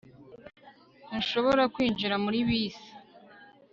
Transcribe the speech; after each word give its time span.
Ntushobora 1.07 1.63
kwinjira 1.73 2.15
muri 2.23 2.39
bisi 2.47 2.89